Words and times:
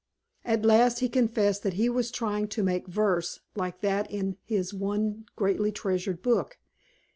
"At 0.43 0.65
last 0.65 0.97
he 0.97 1.07
confessed 1.07 1.61
that 1.61 1.75
he 1.75 1.87
was 1.87 2.09
trying 2.09 2.47
to 2.47 2.63
make 2.63 2.87
verse 2.87 3.39
like 3.55 3.81
that 3.81 4.09
in 4.09 4.37
his 4.43 4.73
one 4.73 5.25
greatly 5.35 5.71
treasured 5.71 6.23
book. 6.23 6.57